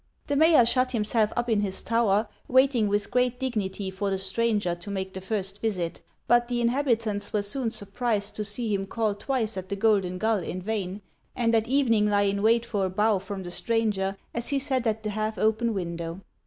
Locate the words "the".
0.25-0.35, 4.09-4.17, 5.13-5.21, 6.47-6.59, 9.69-9.75, 13.43-13.51, 15.03-15.11